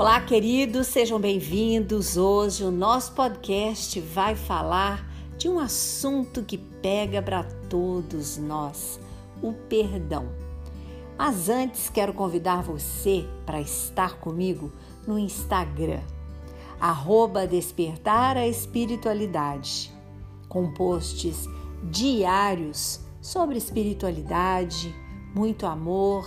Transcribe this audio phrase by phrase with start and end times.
[0.00, 2.16] Olá, queridos, sejam bem-vindos.
[2.16, 8.98] Hoje o nosso podcast vai falar de um assunto que pega para todos nós:
[9.42, 10.30] o perdão.
[11.18, 14.72] Mas antes quero convidar você para estar comigo
[15.06, 16.00] no Instagram,
[16.80, 19.92] arroba Despertar a Espiritualidade,
[20.48, 21.46] com posts
[21.90, 24.94] diários sobre espiritualidade,
[25.34, 26.24] muito amor,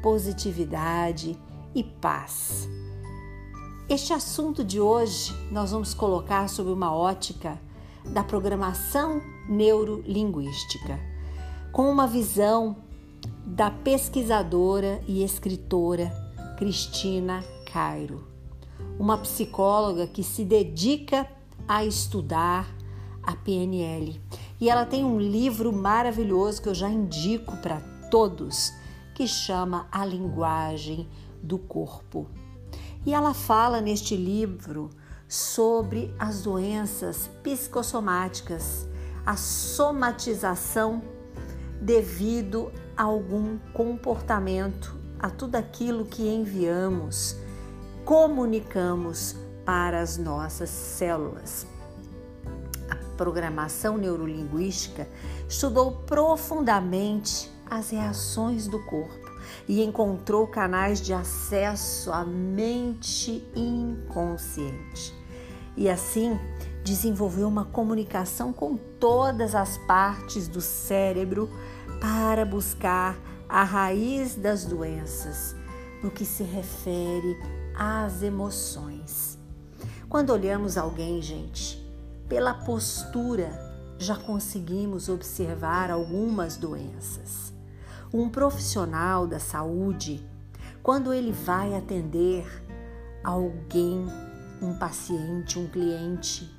[0.00, 1.36] positividade
[1.74, 2.75] e paz.
[3.88, 7.56] Este assunto de hoje nós vamos colocar sob uma ótica
[8.04, 10.98] da programação neurolinguística,
[11.70, 12.78] com uma visão
[13.46, 16.10] da pesquisadora e escritora
[16.58, 18.26] Cristina Cairo,
[18.98, 21.24] uma psicóloga que se dedica
[21.68, 22.66] a estudar
[23.22, 24.20] a PNL.
[24.60, 28.72] E ela tem um livro maravilhoso que eu já indico para todos,
[29.14, 31.08] que chama A Linguagem
[31.40, 32.26] do Corpo.
[33.06, 34.90] E ela fala neste livro
[35.28, 38.84] sobre as doenças psicossomáticas,
[39.24, 41.00] a somatização
[41.80, 47.36] devido a algum comportamento, a tudo aquilo que enviamos,
[48.04, 51.64] comunicamos para as nossas células.
[52.90, 55.08] A programação neurolinguística
[55.48, 59.25] estudou profundamente as reações do corpo
[59.68, 65.14] e encontrou canais de acesso à mente inconsciente.
[65.76, 66.38] E assim
[66.84, 71.50] desenvolveu uma comunicação com todas as partes do cérebro
[72.00, 75.54] para buscar a raiz das doenças
[76.02, 77.36] no que se refere
[77.76, 79.38] às emoções.
[80.08, 81.84] Quando olhamos alguém, gente,
[82.28, 83.66] pela postura
[83.98, 87.52] já conseguimos observar algumas doenças.
[88.12, 90.24] Um profissional da saúde,
[90.82, 92.46] quando ele vai atender
[93.22, 94.06] alguém,
[94.62, 96.50] um paciente, um cliente,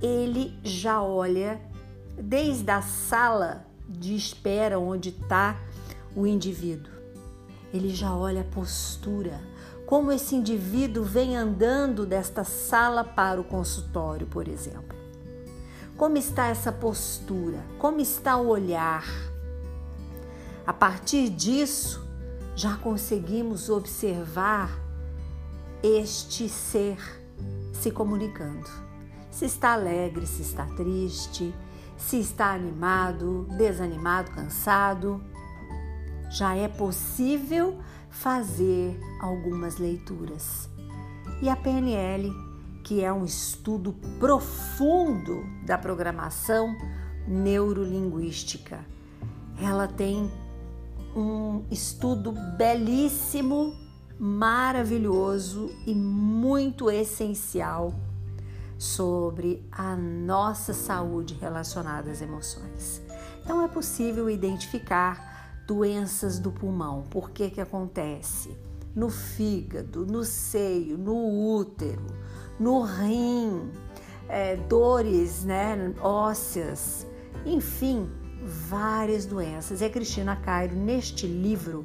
[0.00, 1.60] ele já olha
[2.16, 5.56] desde a sala de espera onde está
[6.14, 6.92] o indivíduo.
[7.72, 9.40] Ele já olha a postura,
[9.86, 14.96] como esse indivíduo vem andando desta sala para o consultório, por exemplo.
[15.96, 17.58] Como está essa postura?
[17.78, 19.04] Como está o olhar?
[20.66, 22.04] A partir disso,
[22.56, 24.70] já conseguimos observar
[25.80, 26.98] este ser
[27.72, 28.68] se comunicando.
[29.30, 31.54] Se está alegre, se está triste,
[31.96, 35.22] se está animado, desanimado, cansado.
[36.30, 37.78] Já é possível
[38.10, 40.68] fazer algumas leituras.
[41.40, 42.32] E a PNL,
[42.82, 46.74] que é um estudo profundo da programação
[47.28, 48.84] neurolinguística,
[49.60, 50.28] ela tem
[51.16, 53.74] um estudo belíssimo,
[54.18, 57.94] maravilhoso e muito essencial
[58.78, 63.00] sobre a nossa saúde relacionada às emoções.
[63.42, 67.04] Então é possível identificar doenças do pulmão.
[67.10, 68.54] Por que que acontece?
[68.94, 72.06] No fígado, no seio, no útero,
[72.60, 73.70] no rim,
[74.28, 77.06] é, dores né, ósseas,
[77.44, 78.10] enfim,
[78.46, 79.80] várias doenças.
[79.80, 81.84] E a Cristina Cairo, neste livro,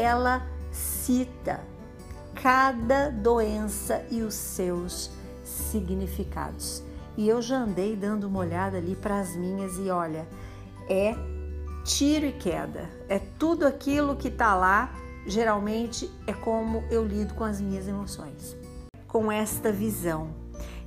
[0.00, 1.60] ela cita
[2.34, 5.10] cada doença e os seus
[5.44, 6.82] significados.
[7.16, 10.28] E eu já andei dando uma olhada ali para as minhas e olha,
[10.88, 11.14] é
[11.84, 12.90] tiro e queda.
[13.08, 14.94] É tudo aquilo que está lá,
[15.26, 18.54] geralmente é como eu lido com as minhas emoções.
[19.08, 20.28] Com esta visão.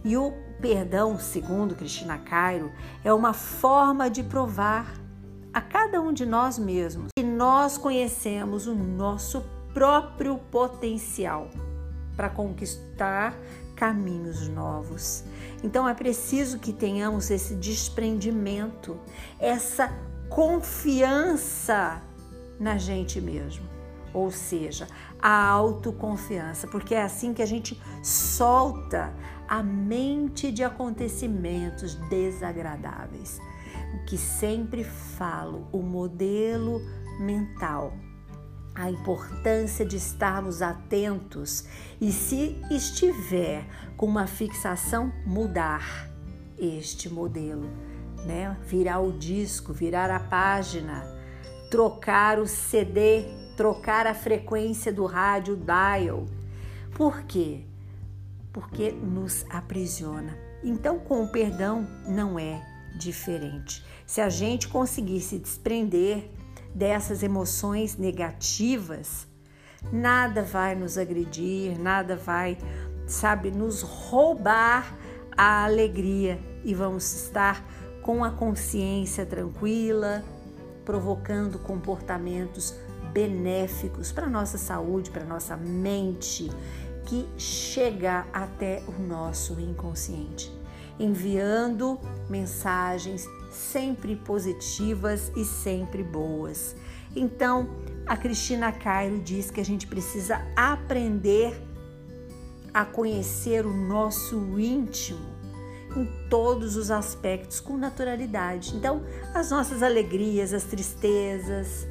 [0.03, 0.31] E o
[0.61, 2.71] perdão, segundo Cristina Cairo,
[3.03, 4.98] é uma forma de provar
[5.53, 9.43] a cada um de nós mesmos que nós conhecemos o nosso
[9.73, 11.49] próprio potencial
[12.15, 13.35] para conquistar
[13.75, 15.23] caminhos novos.
[15.63, 18.99] Então é preciso que tenhamos esse desprendimento,
[19.39, 19.91] essa
[20.27, 22.01] confiança
[22.59, 23.67] na gente mesmo.
[24.13, 24.87] Ou seja,
[25.19, 29.13] a autoconfiança, porque é assim que a gente solta
[29.47, 33.39] a mente de acontecimentos desagradáveis
[33.93, 36.81] o que sempre falo, o modelo
[37.19, 37.93] mental.
[38.75, 41.65] A importância de estarmos atentos
[41.99, 43.65] e, se estiver
[43.97, 46.09] com uma fixação, mudar
[46.57, 47.69] este modelo,
[48.25, 48.55] né?
[48.65, 51.03] Virar o disco, virar a página,
[51.69, 53.25] trocar o CD,
[53.57, 56.25] trocar a frequência do rádio dial.
[56.95, 57.65] Por quê?
[58.53, 60.37] Porque nos aprisiona.
[60.63, 63.83] Então, com o perdão, não é diferente.
[64.05, 66.29] Se a gente conseguir se desprender
[66.73, 69.27] dessas emoções negativas,
[69.91, 72.57] nada vai nos agredir, nada vai,
[73.07, 74.95] sabe, nos roubar
[75.37, 77.63] a alegria e vamos estar
[78.01, 80.23] com a consciência tranquila,
[80.83, 82.75] provocando comportamentos
[83.13, 86.49] benéficos para nossa saúde, para nossa mente,
[87.05, 90.51] que chega até o nosso inconsciente,
[90.99, 91.99] enviando
[92.29, 96.75] mensagens sempre positivas e sempre boas.
[97.15, 97.69] Então,
[98.05, 101.59] a Cristina Cairo diz que a gente precisa aprender
[102.73, 105.39] a conhecer o nosso íntimo
[105.95, 108.75] em todos os aspectos com naturalidade.
[108.75, 109.03] Então,
[109.33, 111.87] as nossas alegrias, as tristezas,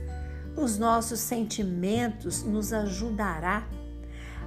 [0.56, 3.66] os nossos sentimentos nos ajudará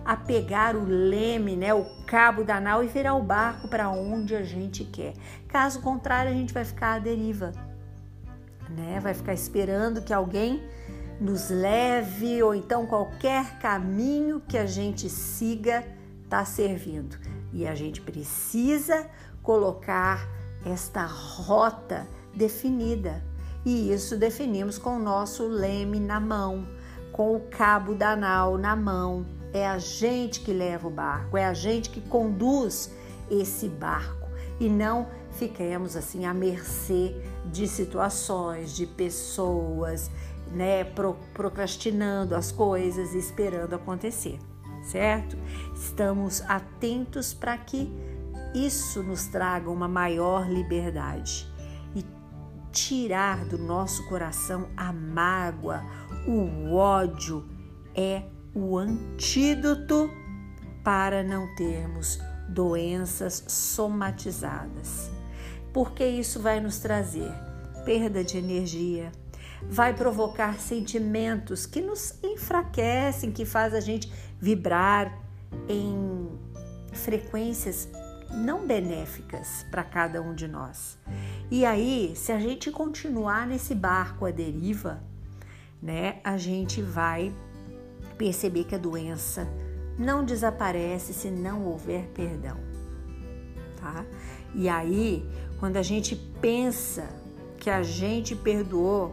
[0.04, 4.36] a pegar o leme, né, o cabo da nau e virar o barco para onde
[4.36, 5.14] a gente quer.
[5.48, 7.52] Caso contrário, a gente vai ficar à deriva,
[8.70, 9.00] né?
[9.00, 10.62] Vai ficar esperando que alguém
[11.20, 15.86] nos leve ou então qualquer caminho que a gente siga
[16.24, 17.18] está servindo.
[17.54, 19.08] E a gente precisa
[19.44, 20.28] colocar
[20.66, 23.24] esta rota definida.
[23.64, 26.68] E isso definimos com o nosso leme na mão,
[27.12, 29.41] com o cabo da nau na mão.
[29.54, 32.92] É a gente que leva o barco, é a gente que conduz
[33.30, 37.16] esse barco e não fiquemos assim à mercê
[37.46, 40.12] de situações, de pessoas,
[40.52, 40.84] né,
[41.34, 44.38] procrastinando as coisas e esperando acontecer,
[44.84, 45.38] certo?
[45.74, 47.92] Estamos atentos para que
[48.54, 51.52] isso nos traga uma maior liberdade
[51.96, 52.06] e
[52.72, 55.82] tirar do nosso coração a mágoa,
[56.28, 57.48] o ódio
[57.96, 60.10] é o antídoto
[60.84, 62.20] para não termos
[62.50, 65.10] doenças somatizadas.
[65.74, 67.32] Porque isso vai nos trazer
[67.86, 69.12] perda de energia,
[69.64, 75.18] vai provocar sentimentos que nos enfraquecem, que faz a gente vibrar
[75.68, 76.30] em
[76.92, 77.90] frequências
[78.30, 80.98] não benéficas para cada um de nós.
[81.50, 85.04] E aí, se a gente continuar nesse barco à deriva,
[85.82, 87.34] né, a gente vai
[88.22, 89.52] perceber que a doença
[89.98, 92.56] não desaparece se não houver perdão,
[93.78, 94.06] tá?
[94.54, 95.28] E aí,
[95.60, 97.10] quando a gente pensa
[97.58, 99.12] que a gente perdoou,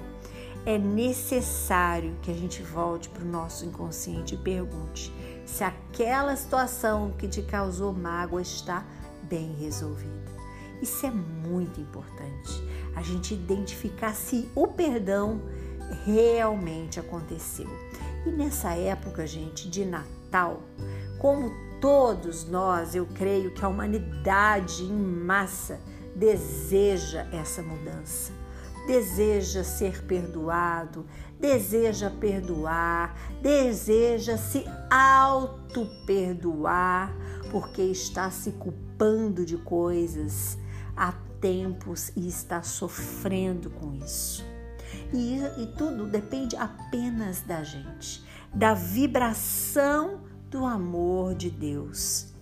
[0.66, 5.10] é necessário que a gente volte para o nosso inconsciente e pergunte
[5.46, 8.84] se aquela situação que te causou mágoa está
[9.22, 10.12] bem resolvida.
[10.82, 12.62] Isso é muito importante,
[12.94, 15.40] a gente identificar se o perdão
[16.05, 17.69] realmente aconteceu.
[18.29, 20.63] E nessa época, gente, de Natal,
[21.19, 25.81] como todos nós, eu creio que a humanidade em massa
[26.15, 28.31] deseja essa mudança,
[28.87, 31.07] deseja ser perdoado,
[31.41, 35.97] deseja perdoar, deseja se auto-perdoar,
[37.51, 40.59] porque está se culpando de coisas
[40.95, 44.45] há tempos e está sofrendo com isso.
[45.12, 48.22] E, e tudo depende apenas da gente,
[48.52, 50.20] da vibração
[50.50, 52.32] do amor de Deus.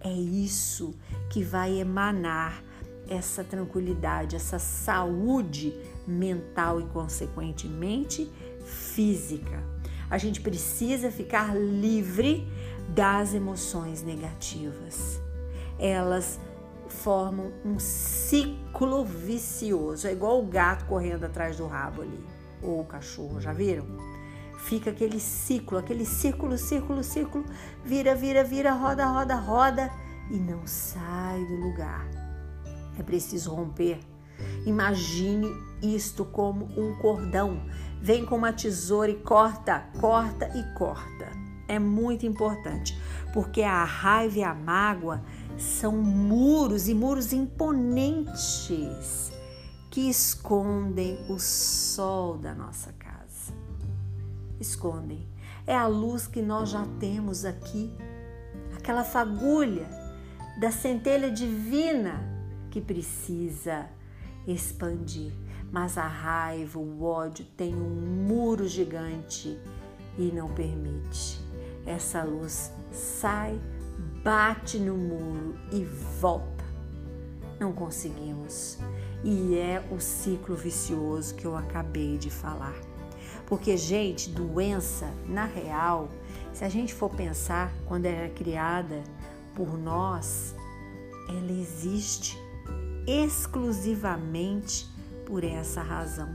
[0.00, 0.94] É isso
[1.28, 2.62] que vai emanar
[3.08, 5.74] essa tranquilidade, essa saúde
[6.06, 8.30] mental e, consequentemente,
[8.64, 9.62] física.
[10.08, 12.46] A gente precisa ficar livre
[12.88, 15.20] das emoções negativas.
[15.78, 16.40] Elas
[16.90, 20.06] formam um ciclo vicioso.
[20.06, 22.24] É igual o gato correndo atrás do rabo ali,
[22.62, 23.86] ou o cachorro, já viram?
[24.58, 27.44] Fica aquele ciclo, aquele círculo, círculo, círculo,
[27.84, 29.90] vira, vira, vira, roda, roda, roda
[30.30, 32.06] e não sai do lugar.
[32.98, 33.98] É preciso romper.
[34.66, 35.50] Imagine
[35.82, 37.62] isto como um cordão.
[38.00, 41.28] Vem com uma tesoura e corta, corta e corta.
[41.66, 43.00] É muito importante,
[43.32, 45.22] porque a raiva e a mágoa
[45.60, 49.30] são muros e muros imponentes
[49.90, 53.52] que escondem o sol da nossa casa.
[54.58, 55.28] Escondem.
[55.66, 57.92] É a luz que nós já temos aqui,
[58.74, 59.86] aquela fagulha
[60.58, 62.20] da centelha divina
[62.70, 63.86] que precisa
[64.46, 65.32] expandir.
[65.70, 69.58] Mas a raiva, o ódio tem um muro gigante
[70.18, 71.40] e não permite.
[71.86, 73.60] Essa luz sai
[74.22, 75.84] bate no muro e
[76.20, 76.64] volta.
[77.58, 78.78] Não conseguimos.
[79.22, 82.74] E é o ciclo vicioso que eu acabei de falar.
[83.46, 86.08] Porque, gente, doença, na real,
[86.52, 89.02] se a gente for pensar quando ela é criada
[89.54, 90.54] por nós,
[91.28, 92.38] ela existe
[93.06, 94.88] exclusivamente
[95.26, 96.28] por essa razão.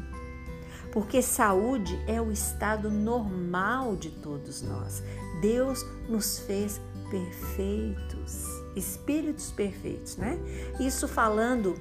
[0.92, 5.04] porque saúde é o estado normal de todos nós.
[5.42, 8.46] Deus nos fez perfeitos,
[8.76, 10.38] espíritos perfeitos, né?
[10.80, 11.76] Isso falando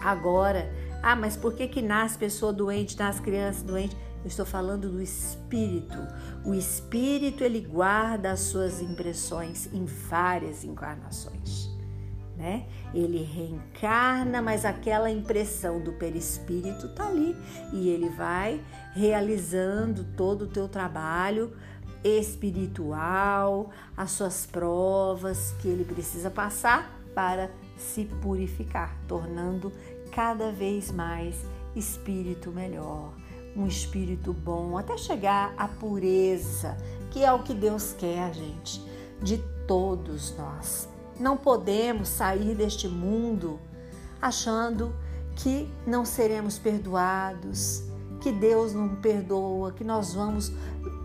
[0.00, 0.72] agora,
[1.02, 3.96] ah, mas por que que nasce pessoa doente, nasce criança doente?
[4.24, 5.98] Eu estou falando do espírito.
[6.46, 11.68] O espírito ele guarda as suas impressões em várias encarnações,
[12.34, 12.66] né?
[12.94, 17.36] Ele reencarna, mas aquela impressão do perispírito tá ali
[17.70, 21.52] e ele vai realizando todo o teu trabalho
[22.04, 29.72] espiritual, as suas provas que ele precisa passar para se purificar, tornando
[30.12, 31.34] cada vez mais
[31.74, 33.12] espírito melhor,
[33.56, 36.76] um espírito bom, até chegar à pureza,
[37.10, 38.84] que é o que Deus quer, gente,
[39.22, 40.88] de todos nós.
[41.18, 43.58] Não podemos sair deste mundo
[44.20, 44.94] achando
[45.36, 47.82] que não seremos perdoados,
[48.24, 50.50] que Deus não perdoa, que nós vamos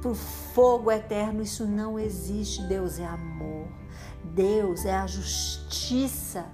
[0.02, 1.42] para o fogo eterno.
[1.42, 2.66] Isso não existe.
[2.66, 3.68] Deus é amor.
[4.34, 6.46] Deus é a justiça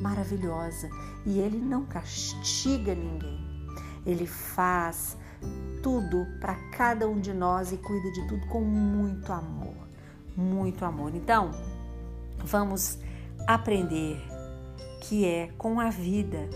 [0.00, 0.88] maravilhosa
[1.26, 3.40] e Ele não castiga ninguém.
[4.06, 5.18] Ele faz
[5.82, 9.74] tudo para cada um de nós e cuida de tudo com muito amor.
[10.36, 11.12] Muito amor.
[11.12, 11.50] Então,
[12.44, 13.00] vamos
[13.48, 14.16] aprender
[15.00, 16.48] que é com a vida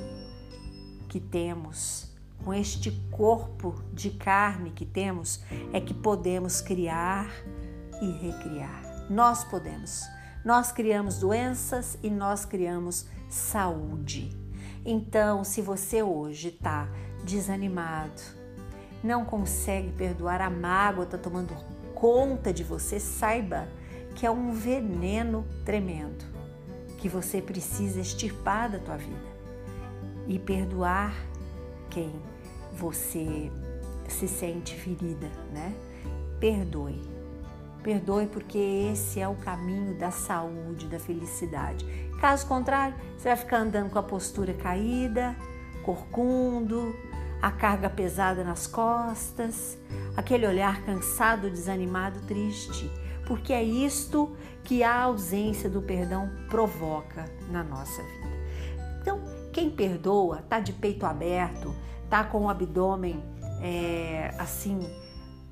[1.09, 2.14] que temos
[2.45, 5.41] com este corpo de carne que temos,
[5.73, 7.31] é que podemos criar
[8.03, 9.07] e recriar.
[9.09, 10.03] Nós podemos.
[10.45, 14.37] Nós criamos doenças e nós criamos saúde.
[14.85, 16.87] Então, se você hoje está
[17.25, 18.21] desanimado,
[19.03, 21.55] não consegue perdoar, a mágoa está tomando
[21.95, 23.67] conta de você, saiba
[24.15, 26.25] que é um veneno tremendo
[26.99, 29.35] que você precisa extirpar da tua vida
[30.27, 31.15] e perdoar
[31.91, 32.13] quem
[32.77, 33.51] você
[34.09, 35.75] se sente ferida, né?
[36.39, 37.01] Perdoe.
[37.83, 41.85] Perdoe porque esse é o caminho da saúde, da felicidade.
[42.21, 45.37] Caso contrário, você vai ficar andando com a postura caída,
[45.85, 46.95] corcundo,
[47.43, 49.77] a carga pesada nas costas,
[50.17, 52.91] aquele olhar cansado, desanimado, triste,
[53.27, 58.35] porque é isto que a ausência do perdão provoca na nossa vida.
[59.03, 59.21] Então,
[59.53, 61.75] quem perdoa, tá de peito aberto,
[62.09, 63.23] tá com o abdômen
[63.61, 64.81] é, assim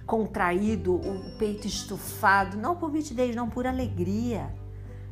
[0.06, 4.52] contraído, o peito estufado, não por mitidez, não por alegria,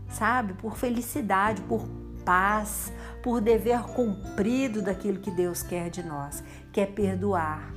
[0.09, 0.53] sabe?
[0.55, 1.89] Por felicidade, por
[2.25, 2.93] paz,
[3.23, 7.73] por dever cumprido daquilo que Deus quer de nós, que é perdoar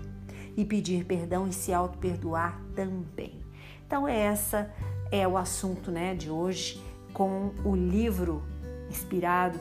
[0.58, 3.44] e pedir perdão e se auto-perdoar também.
[3.86, 4.72] Então essa
[5.12, 6.82] é o assunto, né, de hoje
[7.14, 8.44] com o livro
[8.90, 9.60] inspirado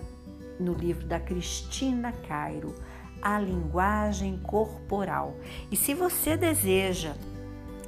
[0.59, 2.75] no livro da Cristina Cairo,
[3.23, 5.37] a linguagem corporal.
[5.71, 7.15] E se você deseja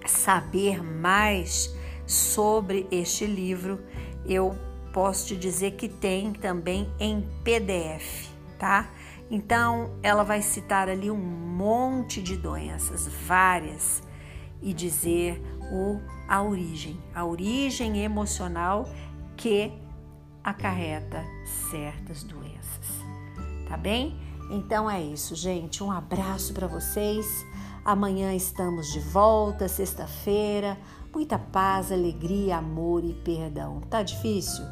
[0.07, 1.75] saber mais
[2.07, 3.81] sobre este livro,
[4.25, 4.57] eu
[4.93, 8.89] posso te dizer que tem também em PDF, tá?
[9.31, 14.03] Então, ela vai citar ali um monte de doenças, várias,
[14.63, 18.89] e dizer o, a origem, a origem emocional
[19.37, 19.73] que
[20.43, 21.25] acarreta
[21.71, 23.03] certas doenças.
[23.69, 24.24] Tá bem?
[24.51, 25.83] Então é isso, gente.
[25.83, 27.27] Um abraço para vocês.
[27.85, 30.79] Amanhã estamos de volta, sexta-feira.
[31.13, 33.81] Muita paz, alegria, amor e perdão.
[33.83, 34.65] Tá difícil?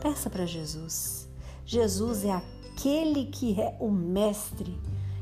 [0.00, 1.28] Peça para Jesus.
[1.64, 4.78] Jesus é aquele que é o mestre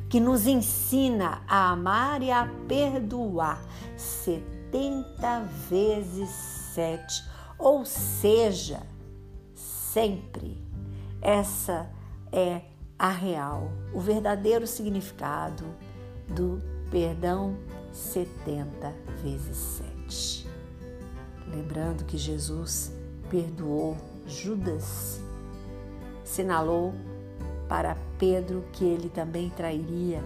[0.09, 3.61] que nos ensina a amar e a perdoar
[3.97, 6.31] 70 vezes
[6.75, 7.25] 7,
[7.59, 8.83] ou seja,
[9.55, 10.63] sempre.
[11.21, 11.91] Essa
[12.31, 12.61] é
[12.99, 15.65] a real, o verdadeiro significado
[16.29, 17.57] do perdão
[17.93, 20.49] 70 vezes 7.
[21.49, 22.93] Lembrando que Jesus
[23.29, 25.21] perdoou Judas,
[26.25, 26.95] sinalou
[27.69, 30.23] para Pedro que ele também trairia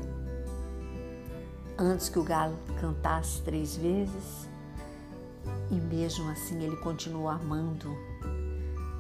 [1.77, 4.49] antes que o galo cantasse três vezes,
[5.71, 7.91] e mesmo assim ele continuou amando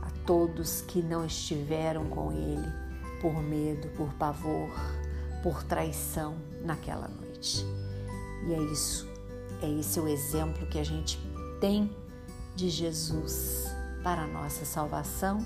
[0.03, 2.90] a todos que não estiveram com ele
[3.21, 4.71] por medo, por pavor,
[5.43, 7.65] por traição naquela noite.
[8.47, 9.09] E é isso,
[9.63, 11.19] é esse o exemplo que a gente
[11.61, 11.91] tem
[12.57, 13.67] de Jesus
[14.03, 15.39] para a nossa salvação,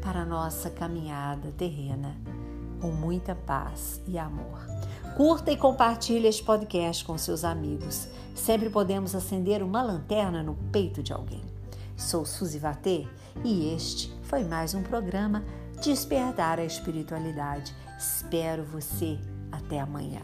[0.00, 2.16] para a nossa caminhada terrena,
[2.80, 4.66] com muita paz e amor.
[5.16, 8.08] Curta e compartilhe este podcast com seus amigos.
[8.34, 11.42] Sempre podemos acender uma lanterna no peito de alguém.
[11.96, 13.06] Sou Suzy Vatê
[13.44, 15.44] e este foi mais um programa
[15.82, 17.74] despertar a espiritualidade.
[17.98, 19.18] Espero você
[19.50, 20.22] até amanhã.